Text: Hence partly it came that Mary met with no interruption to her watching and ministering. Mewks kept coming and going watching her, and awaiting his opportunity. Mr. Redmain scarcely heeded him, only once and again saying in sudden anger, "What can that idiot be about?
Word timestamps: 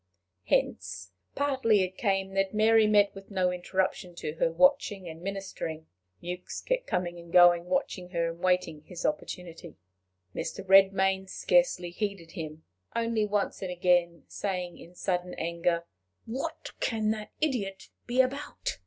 Hence 0.45 1.11
partly 1.35 1.83
it 1.83 1.95
came 1.95 2.33
that 2.33 2.55
Mary 2.55 2.87
met 2.87 3.13
with 3.13 3.29
no 3.29 3.51
interruption 3.51 4.15
to 4.15 4.33
her 4.37 4.51
watching 4.51 5.07
and 5.07 5.21
ministering. 5.21 5.85
Mewks 6.23 6.59
kept 6.65 6.87
coming 6.87 7.19
and 7.19 7.31
going 7.31 7.65
watching 7.65 8.09
her, 8.09 8.29
and 8.31 8.39
awaiting 8.39 8.81
his 8.81 9.05
opportunity. 9.05 9.75
Mr. 10.33 10.65
Redmain 10.67 11.29
scarcely 11.29 11.91
heeded 11.91 12.31
him, 12.31 12.63
only 12.95 13.27
once 13.27 13.61
and 13.61 13.69
again 13.69 14.23
saying 14.27 14.79
in 14.79 14.95
sudden 14.95 15.35
anger, 15.35 15.85
"What 16.25 16.71
can 16.79 17.11
that 17.11 17.29
idiot 17.39 17.89
be 18.07 18.21
about? 18.21 18.79